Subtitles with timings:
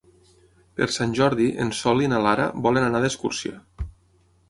[0.79, 3.65] Per Sant Jordi en Sol i na Lara volen anar d'excursió.